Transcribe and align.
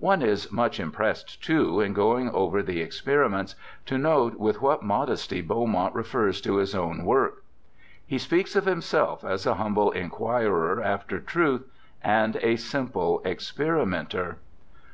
One 0.00 0.22
is 0.22 0.50
much 0.50 0.80
impressed, 0.80 1.44
too, 1.44 1.78
in 1.82 1.92
going 1.92 2.30
over 2.30 2.62
the 2.62 2.80
experi 2.82 3.30
ments, 3.30 3.54
to 3.84 3.98
note 3.98 4.36
with 4.38 4.62
what 4.62 4.82
modesty 4.82 5.42
Beaumont 5.42 5.94
refers 5.94 6.40
to 6.40 6.56
his 6.56 6.74
own 6.74 7.04
work. 7.04 7.44
He 8.06 8.16
speaks 8.16 8.56
of 8.56 8.64
himself 8.64 9.22
as 9.26 9.44
a 9.44 9.56
humble' 9.56 9.90
inquirer 9.90 10.80
after 10.82 11.20
truth 11.20 11.66
and 12.02 12.36
a 12.40 12.56
simple 12.56 13.20
experimenter 13.26 14.38